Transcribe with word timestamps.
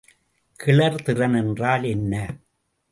கிளர்திறன் 0.59 1.35
என்றால் 1.35 1.83
என்ன? 1.83 2.13